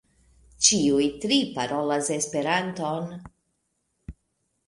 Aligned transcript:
Ĉiuj 0.67 1.03
tri 1.25 1.37
parolas 1.57 2.09
Esperanton. 2.17 3.13